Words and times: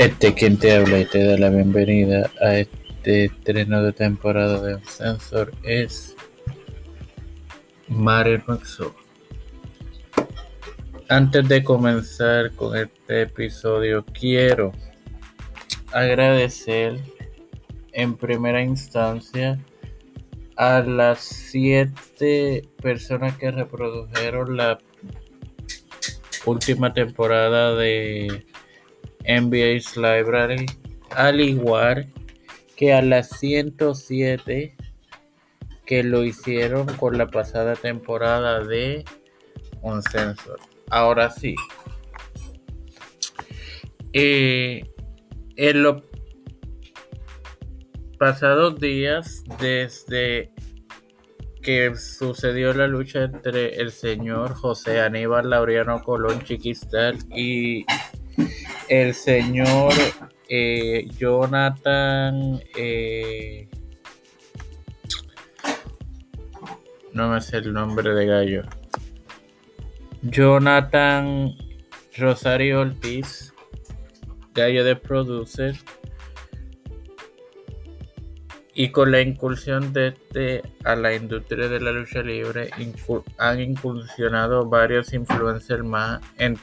Este 0.00 0.32
quien 0.32 0.56
te 0.56 0.74
habla 0.74 1.00
y 1.00 1.04
te 1.04 1.22
da 1.22 1.36
la 1.36 1.50
bienvenida 1.50 2.30
a 2.40 2.56
este 2.56 3.26
estreno 3.26 3.82
de 3.82 3.92
temporada 3.92 4.58
de 4.62 4.82
Sensor 4.86 5.52
es 5.62 6.16
Mario 7.86 8.42
Maxo. 8.46 8.94
Antes 11.10 11.46
de 11.46 11.62
comenzar 11.62 12.50
con 12.52 12.78
este 12.78 13.20
episodio, 13.24 14.02
quiero 14.18 14.72
agradecer 15.92 16.98
en 17.92 18.16
primera 18.16 18.62
instancia 18.62 19.62
a 20.56 20.80
las 20.80 21.18
siete 21.18 22.66
personas 22.80 23.36
que 23.36 23.50
reprodujeron 23.50 24.56
la 24.56 24.78
última 26.46 26.94
temporada 26.94 27.74
de 27.74 28.46
NBA's 29.24 29.96
Library, 29.96 30.66
al 31.10 31.40
igual 31.40 32.12
que 32.76 32.92
a 32.92 33.02
las 33.02 33.28
107 33.38 34.76
que 35.84 36.02
lo 36.02 36.24
hicieron 36.24 36.86
con 36.96 37.18
la 37.18 37.26
pasada 37.26 37.74
temporada 37.74 38.62
de 38.64 39.04
Un 39.82 40.02
Sensor. 40.02 40.60
Ahora 40.88 41.30
sí. 41.30 41.54
Eh, 44.12 44.82
en 45.56 45.82
los 45.82 46.02
pasados 48.18 48.78
días, 48.80 49.44
desde 49.60 50.52
que 51.62 51.94
sucedió 51.96 52.72
la 52.72 52.86
lucha 52.86 53.24
entre 53.24 53.76
el 53.76 53.90
señor 53.90 54.54
José 54.54 55.00
Aníbal 55.00 55.50
Laureano 55.50 56.02
Colón 56.02 56.42
Chiquistal 56.42 57.18
y 57.34 57.84
el 58.88 59.14
señor 59.14 59.92
eh, 60.48 61.06
Jonathan 61.16 62.60
eh, 62.76 63.68
no 67.12 67.28
me 67.28 67.40
sé 67.40 67.58
el 67.58 67.72
nombre 67.72 68.14
de 68.14 68.26
gallo. 68.26 68.62
Jonathan 70.22 71.54
Rosario 72.16 72.80
Ortiz 72.80 73.50
gallo 74.54 74.84
de 74.84 74.96
producer. 74.96 75.76
Y 78.72 78.90
con 78.90 79.10
la 79.10 79.20
incursión 79.20 79.92
de 79.92 80.08
este 80.08 80.62
a 80.84 80.94
la 80.94 81.14
industria 81.14 81.68
de 81.68 81.80
la 81.80 81.92
lucha 81.92 82.22
libre 82.22 82.70
han 83.36 83.60
incursionado 83.60 84.64
varios 84.66 85.12
influencers 85.12 85.84
más 85.84 86.20
en 86.38 86.56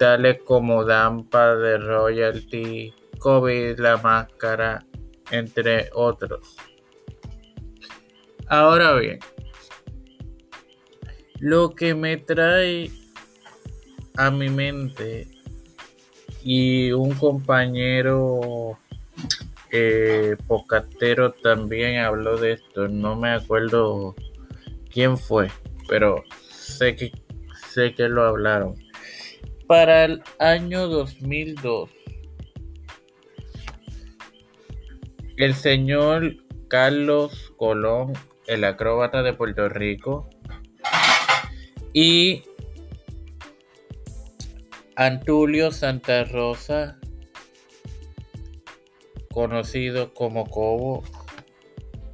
tales 0.00 0.38
como 0.46 0.82
Dampa 0.82 1.56
de 1.56 1.76
Royalty, 1.76 2.90
COVID, 3.18 3.78
La 3.78 3.98
Máscara, 3.98 4.82
entre 5.30 5.90
otros. 5.92 6.56
Ahora 8.46 8.94
bien, 8.94 9.18
lo 11.38 11.74
que 11.74 11.94
me 11.94 12.16
trae 12.16 12.90
a 14.16 14.30
mi 14.30 14.48
mente 14.48 15.28
y 16.42 16.92
un 16.92 17.12
compañero 17.12 18.78
eh, 19.70 20.34
Pocatero 20.46 21.32
también 21.32 21.98
habló 21.98 22.38
de 22.38 22.52
esto, 22.52 22.88
no 22.88 23.16
me 23.16 23.32
acuerdo 23.32 24.14
quién 24.90 25.18
fue, 25.18 25.50
pero 25.90 26.24
sé 26.48 26.96
que 26.96 27.12
sé 27.68 27.94
que 27.94 28.08
lo 28.08 28.24
hablaron 28.24 28.89
para 29.70 30.04
el 30.06 30.20
año 30.40 30.88
2002. 30.88 31.90
El 35.36 35.54
señor 35.54 36.34
Carlos 36.66 37.52
Colón, 37.56 38.14
el 38.48 38.64
acróbata 38.64 39.22
de 39.22 39.32
Puerto 39.32 39.68
Rico, 39.68 40.28
y 41.92 42.42
Antulio 44.96 45.70
Santa 45.70 46.24
Rosa, 46.24 46.98
conocido 49.32 50.12
como 50.14 50.50
Cobo, 50.50 51.04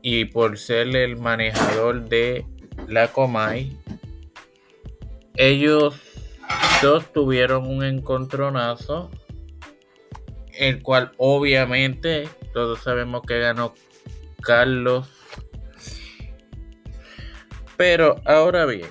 y 0.00 0.24
por 0.24 0.56
ser 0.56 0.96
el 0.96 1.18
manejador 1.18 2.08
de 2.08 2.46
la 2.88 3.08
Comay, 3.08 3.76
ellos 5.36 6.11
tuvieron 7.12 7.68
un 7.68 7.84
encontronazo, 7.84 9.08
el 10.52 10.82
cual 10.82 11.12
obviamente 11.16 12.28
todos 12.52 12.80
sabemos 12.80 13.22
que 13.22 13.38
ganó 13.38 13.72
Carlos. 14.40 15.08
Pero 17.76 18.20
ahora 18.24 18.66
bien, 18.66 18.90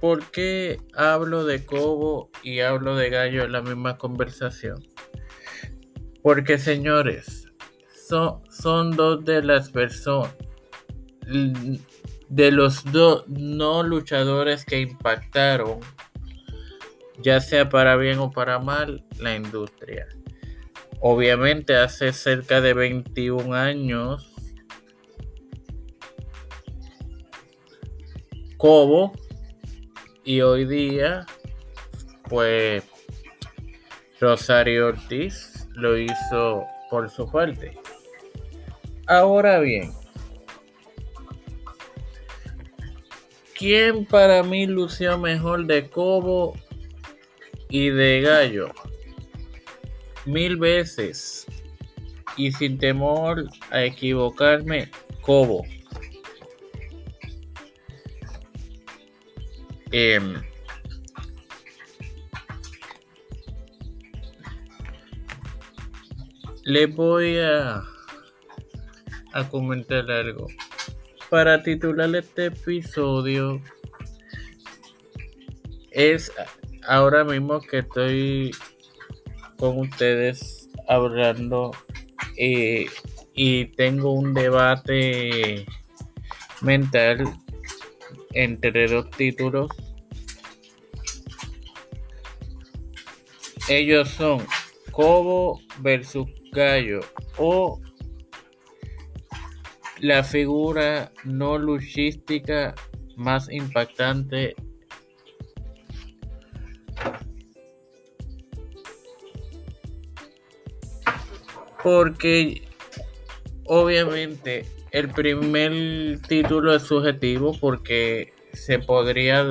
¿por 0.00 0.24
qué 0.30 0.78
hablo 0.94 1.44
de 1.44 1.66
Cobo 1.66 2.30
y 2.42 2.60
hablo 2.60 2.96
de 2.96 3.10
Gallo 3.10 3.44
en 3.44 3.52
la 3.52 3.60
misma 3.60 3.98
conversación? 3.98 4.82
Porque 6.22 6.56
señores, 6.56 7.46
son, 8.08 8.40
son 8.50 8.96
dos 8.96 9.22
de 9.24 9.42
las 9.42 9.68
personas 9.68 10.34
de 12.28 12.50
los 12.50 12.84
dos 12.92 13.24
no 13.28 13.82
luchadores 13.82 14.64
que 14.64 14.80
impactaron, 14.80 15.80
ya 17.18 17.40
sea 17.40 17.68
para 17.68 17.96
bien 17.96 18.18
o 18.18 18.30
para 18.30 18.58
mal, 18.58 19.04
la 19.18 19.36
industria. 19.36 20.08
Obviamente 21.00 21.76
hace 21.76 22.12
cerca 22.12 22.60
de 22.60 22.74
21 22.74 23.54
años, 23.54 24.32
Cobo 28.56 29.12
y 30.24 30.40
hoy 30.40 30.64
día, 30.64 31.26
pues 32.28 32.84
Rosario 34.18 34.88
Ortiz 34.88 35.68
lo 35.74 35.98
hizo 35.98 36.64
por 36.90 37.10
su 37.10 37.30
parte. 37.30 37.78
Ahora 39.06 39.60
bien, 39.60 39.92
¿Quién 43.58 44.04
para 44.04 44.42
mí 44.42 44.66
lució 44.66 45.16
mejor 45.16 45.64
de 45.64 45.88
Cobo 45.88 46.54
y 47.70 47.88
de 47.88 48.20
Gallo? 48.20 48.68
Mil 50.26 50.58
veces. 50.58 51.46
Y 52.36 52.52
sin 52.52 52.76
temor 52.76 53.46
a 53.70 53.82
equivocarme, 53.82 54.90
Cobo. 55.22 55.64
Em, 59.90 60.34
le 66.64 66.86
voy 66.86 67.38
a, 67.38 67.82
a 69.32 69.48
comentar 69.48 70.10
algo 70.10 70.46
para 71.30 71.62
titular 71.62 72.14
este 72.14 72.46
episodio 72.46 73.60
es 75.90 76.30
ahora 76.86 77.24
mismo 77.24 77.60
que 77.60 77.78
estoy 77.78 78.50
con 79.58 79.78
ustedes 79.78 80.68
hablando 80.88 81.72
eh, 82.36 82.86
y 83.34 83.64
tengo 83.66 84.12
un 84.12 84.34
debate 84.34 85.66
mental 86.60 87.24
entre 88.32 88.86
dos 88.86 89.10
títulos. 89.12 89.70
Ellos 93.68 94.08
son 94.10 94.46
Cobo 94.92 95.60
versus 95.80 96.28
Gallo 96.52 97.00
o 97.38 97.80
la 100.00 100.22
figura 100.22 101.12
no 101.24 101.58
luchística 101.58 102.74
más 103.16 103.50
impactante 103.50 104.54
porque 111.82 112.62
obviamente 113.64 114.66
el 114.90 115.08
primer 115.08 116.20
título 116.22 116.74
es 116.74 116.82
subjetivo 116.82 117.56
porque 117.58 118.32
se 118.52 118.78
podría 118.78 119.44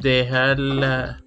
dejar 0.00 0.58
la 0.58 1.22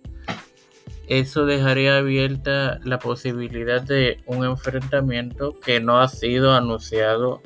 eso 1.07 1.45
dejaría 1.45 1.97
abierta 1.97 2.79
la 2.83 2.97
posibilidad 2.97 3.81
de 3.81 4.23
un 4.25 4.43
enfrentamiento 4.43 5.59
que 5.59 5.79
no 5.79 5.99
ha 5.99 6.07
sido 6.07 6.53
anunciado 6.53 7.41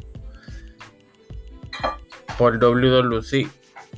por 2.39 2.57
WWC 2.57 3.49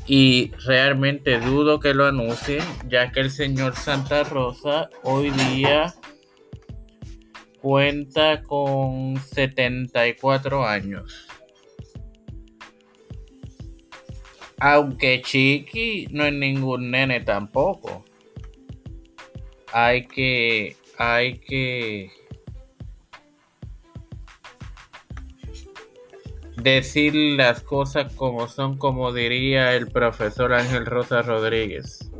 y 0.07 0.51
realmente 0.65 1.39
dudo 1.39 1.79
que 1.79 1.93
lo 1.93 2.07
anuncien, 2.07 2.63
ya 2.88 3.11
que 3.11 3.19
el 3.19 3.29
señor 3.29 3.75
Santa 3.75 4.23
Rosa 4.23 4.89
hoy 5.03 5.29
día 5.29 5.93
cuenta 7.61 8.41
con 8.41 9.15
74 9.17 10.65
años. 10.65 11.27
Aunque 14.59 15.21
Chiqui 15.21 16.07
no 16.09 16.25
es 16.25 16.33
ningún 16.33 16.89
nene 16.89 17.19
tampoco. 17.19 18.03
Hay 19.71 20.07
que, 20.07 20.77
hay 20.97 21.38
que 21.38 22.09
decir 26.63 27.16
las 27.16 27.62
cosas 27.62 28.13
como 28.13 28.48
son, 28.48 28.78
como 28.78 29.13
diría 29.13 29.75
el 29.75 29.88
profesor 29.88 30.54
Ángel 30.54 30.86
Rosa 30.86 31.22
Rodríguez. 31.22 32.12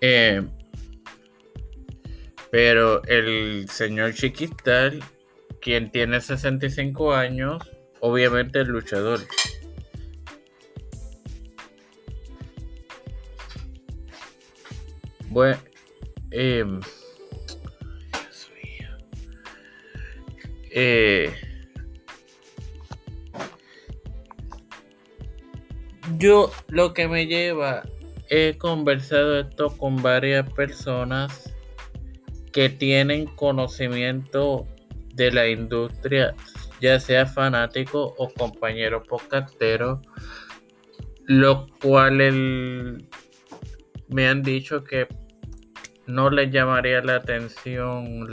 Eh, 0.00 0.46
pero 2.50 3.02
el 3.04 3.68
señor 3.68 4.14
Chiquistal, 4.14 5.02
quien 5.60 5.90
tiene 5.90 6.20
65 6.20 7.14
años, 7.14 7.62
obviamente 8.00 8.60
es 8.60 8.68
luchador. 8.68 9.20
Bueno, 15.28 15.58
eh, 16.30 16.64
Eh, 20.78 21.32
yo 26.18 26.52
lo 26.68 26.92
que 26.92 27.08
me 27.08 27.26
lleva, 27.26 27.82
he 28.28 28.58
conversado 28.58 29.40
esto 29.40 29.74
con 29.78 30.02
varias 30.02 30.52
personas 30.52 31.54
que 32.52 32.68
tienen 32.68 33.24
conocimiento 33.24 34.66
de 35.14 35.32
la 35.32 35.48
industria, 35.48 36.34
ya 36.82 37.00
sea 37.00 37.24
fanático 37.24 38.14
o 38.18 38.28
compañero 38.28 39.02
podcastero, 39.02 40.02
lo 41.24 41.68
cual 41.80 43.08
me 44.08 44.28
han 44.28 44.42
dicho 44.42 44.84
que 44.84 45.08
no 46.06 46.28
les 46.28 46.50
llamaría 46.50 47.00
la 47.00 47.16
atención 47.16 48.28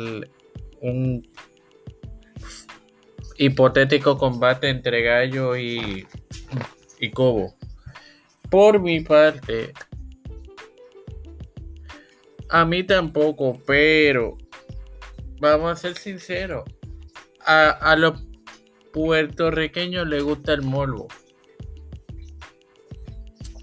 un 0.82 1.33
hipotético 3.38 4.18
combate 4.18 4.70
entre 4.70 5.02
Gallo 5.02 5.56
y, 5.56 6.08
y 7.00 7.12
Cobo. 7.12 7.56
Por 8.50 8.80
mi 8.80 9.02
parte, 9.02 9.74
a 12.50 12.66
mí 12.66 12.84
tampoco, 12.84 13.60
pero 13.66 14.38
vamos 15.40 15.72
a 15.72 15.76
ser 15.76 15.98
sinceros. 15.98 16.64
A, 17.46 17.70
a 17.70 17.96
los 17.96 18.24
puertorriqueños 18.94 20.08
les 20.08 20.24
gusta 20.24 20.54
el 20.54 20.62
morbo. 20.62 21.08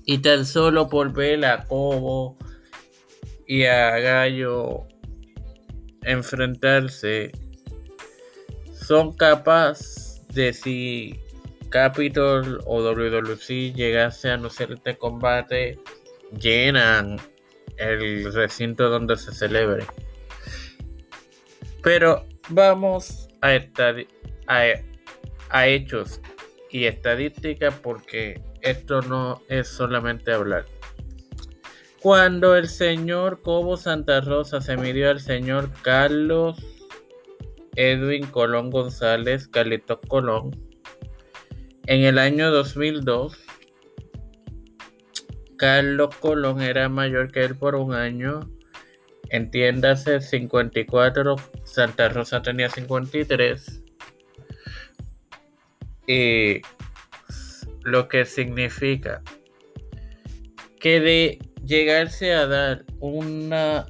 Y 0.05 0.19
tan 0.19 0.44
solo 0.44 0.88
por 0.88 1.12
ver 1.12 1.44
a 1.44 1.64
Cobo 1.64 2.37
y 3.46 3.64
a 3.64 3.99
Gallo 4.00 4.88
enfrentarse 6.02 7.31
son 8.87 9.12
capaces 9.12 10.27
de 10.29 10.53
si 10.53 11.21
Capitol 11.69 12.61
o 12.67 12.82
WWC 12.82 13.75
llegase 13.75 14.31
a 14.31 14.37
no 14.37 14.50
ser 14.50 14.73
este 14.73 14.97
combate, 14.99 15.79
llenan 16.38 17.19
el 17.77 18.32
recinto 18.32 18.91
donde 18.91 19.17
se 19.17 19.32
celebre. 19.32 19.87
Pero 21.82 22.27
vamos 22.49 23.29
a, 23.41 23.56
a, 24.49 24.65
a 25.50 25.67
hechos 25.67 26.21
y 26.71 26.85
estadísticas 26.85 27.75
porque 27.77 28.43
esto 28.61 29.00
no 29.03 29.43
es 29.49 29.69
solamente 29.69 30.32
hablar. 30.32 30.67
Cuando 32.00 32.56
el 32.56 32.69
señor 32.69 33.43
Cobo 33.43 33.77
Santa 33.77 34.21
Rosa 34.21 34.61
se 34.61 34.77
midió 34.77 35.11
al 35.11 35.21
señor 35.21 35.71
Carlos 35.82 36.56
Edwin 37.76 38.26
Colón 38.26 38.70
González 38.70 39.49
Carlitos 39.49 39.99
Colón. 40.08 40.50
En 41.87 42.02
el 42.02 42.19
año 42.19 42.50
2002, 42.50 43.38
Carlos 45.56 46.14
Colón 46.17 46.62
era 46.62 46.88
mayor 46.88 47.31
que 47.32 47.44
él 47.44 47.56
por 47.56 47.75
un 47.75 47.94
año. 47.94 48.40
Entiéndase 49.31 50.20
54, 50.20 51.37
Santa 51.64 52.08
Rosa 52.08 52.43
tenía 52.43 52.69
53. 52.69 53.82
Y 56.06 56.62
lo 57.82 58.08
que 58.08 58.25
significa 58.25 59.22
que 60.81 61.00
de 61.00 61.38
llegarse 61.64 62.32
a 62.32 62.46
dar 62.46 62.84
una 62.99 63.87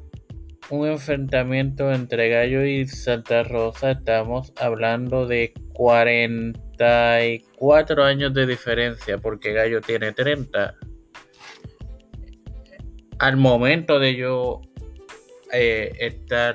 un 0.70 0.87
enfrentamiento 0.87 1.93
entre 1.93 2.28
Gallo 2.28 2.64
y 2.64 2.87
Santa 2.87 3.43
Rosa, 3.43 3.90
estamos 3.93 4.52
hablando 4.56 5.26
de 5.26 5.52
44 5.75 8.05
años 8.05 8.32
de 8.32 8.46
diferencia, 8.46 9.19
porque 9.19 9.52
Gallo 9.52 9.81
tiene 9.81 10.12
30. 10.12 10.76
Al 13.19 13.37
momento 13.37 13.99
de 13.99 14.14
yo 14.17 14.61
eh, 15.52 15.90
estar 15.99 16.55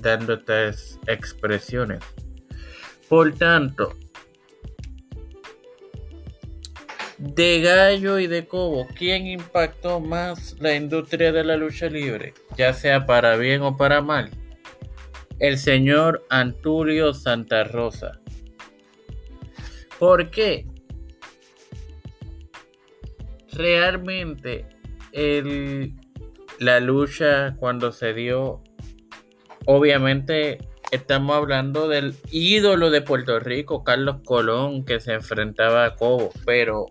dando 0.00 0.34
estas 0.34 1.00
expresiones. 1.06 1.98
Por 3.08 3.34
tanto, 3.34 3.96
de 7.18 7.60
Gallo 7.60 8.18
y 8.18 8.28
de 8.28 8.46
Cobo, 8.46 8.86
¿quién 8.96 9.26
impactó 9.26 10.00
más 10.00 10.56
la 10.60 10.74
industria 10.74 11.32
de 11.32 11.44
la 11.44 11.56
lucha 11.56 11.86
libre? 11.86 12.34
Ya 12.56 12.72
sea 12.72 13.06
para 13.06 13.36
bien 13.36 13.62
o 13.62 13.76
para 13.76 14.00
mal. 14.00 14.30
El 15.40 15.58
señor 15.58 16.24
Antulio 16.30 17.12
Santa 17.12 17.64
Rosa. 17.64 18.20
¿Por 19.98 20.30
qué? 20.30 20.66
Realmente 23.52 24.66
la 26.60 26.78
lucha 26.78 27.56
cuando 27.56 27.90
se 27.90 28.14
dio, 28.14 28.62
obviamente 29.66 30.58
estamos 30.90 31.36
hablando 31.36 31.88
del 31.88 32.14
ídolo 32.30 32.90
de 32.90 33.02
Puerto 33.02 33.38
Rico, 33.40 33.84
Carlos 33.84 34.16
Colón, 34.24 34.84
que 34.84 35.00
se 35.00 35.12
enfrentaba 35.14 35.84
a 35.84 35.96
Cobo, 35.96 36.30
pero 36.44 36.86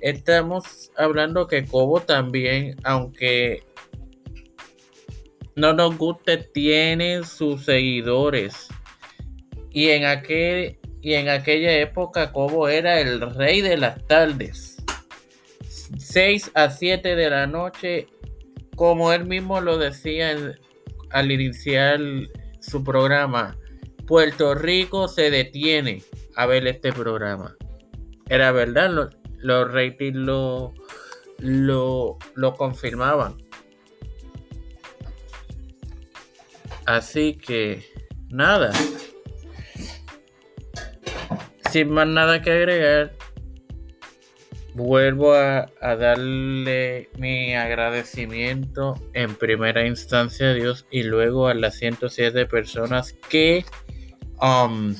estamos 0.00 0.90
hablando 0.96 1.46
que 1.46 1.64
Cobo 1.64 2.00
también, 2.00 2.76
aunque 2.84 3.62
no 5.56 5.72
nos 5.72 5.96
guste, 5.98 6.38
tiene 6.38 7.24
sus 7.24 7.64
seguidores. 7.64 8.68
Y 9.72 9.88
en, 9.88 10.04
aquel, 10.04 10.78
y 11.00 11.14
en 11.14 11.28
aquella 11.28 11.72
época 11.78 12.32
Cobo 12.32 12.68
era 12.68 13.00
el 13.00 13.20
rey 13.34 13.60
de 13.60 13.76
las 13.76 14.04
tardes. 14.06 14.76
6 15.98 16.52
a 16.54 16.70
7 16.70 17.14
de 17.14 17.30
la 17.30 17.46
noche, 17.46 18.06
como 18.74 19.12
él 19.12 19.26
mismo 19.26 19.60
lo 19.60 19.76
decía 19.76 20.36
al 21.10 21.30
iniciar 21.30 22.00
su 22.60 22.84
programa, 22.84 23.56
Puerto 24.06 24.54
Rico 24.54 25.08
se 25.08 25.30
detiene 25.30 26.02
a 26.36 26.46
ver 26.46 26.66
este 26.66 26.92
programa. 26.92 27.56
Era 28.28 28.52
verdad, 28.52 29.10
los 29.38 29.72
ratings 29.72 30.16
lo, 30.16 30.74
lo, 31.38 32.18
lo 32.34 32.54
confirmaban. 32.54 33.36
Así 36.86 37.34
que, 37.34 37.84
nada. 38.28 38.72
Sin 41.70 41.90
más 41.90 42.06
nada 42.06 42.42
que 42.42 42.50
agregar, 42.50 43.12
vuelvo 44.80 45.34
a, 45.34 45.68
darle 45.80 47.08
mi 47.18 47.54
agradecimiento 47.54 48.94
en 49.12 49.34
primera 49.34 49.86
instancia 49.86 50.50
a 50.50 50.54
Dios 50.54 50.86
y 50.90 51.02
luego 51.02 51.48
a 51.48 51.54
las 51.54 51.76
107 51.76 52.46
personas 52.46 53.12
que 53.28 53.64
um, 54.40 54.94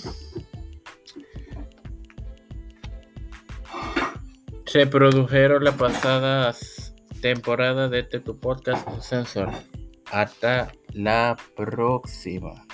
se 4.67 4.87
produjeron 4.87 5.65
las 5.65 5.75
pasadas 5.75 6.95
temporadas 7.21 7.91
de 7.91 8.01
este 8.01 8.21
tu 8.21 8.39
podcast 8.39 8.87
Sensor. 9.01 9.51
Hasta 10.13 10.73
la 10.93 11.37
próxima. 11.57 12.67